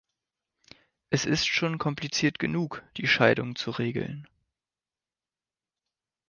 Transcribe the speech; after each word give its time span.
Es 1.11 1.25
ist 1.25 1.45
schon 1.45 1.77
kompliziert 1.77 2.39
genug, 2.39 2.81
die 2.97 3.05
Scheidung 3.05 3.55
zu 3.55 3.69
regeln. 3.69 4.27